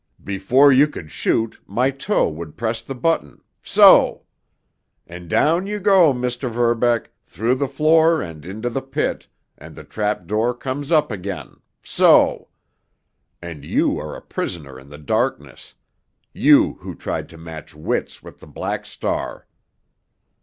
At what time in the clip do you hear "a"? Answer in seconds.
14.15-14.23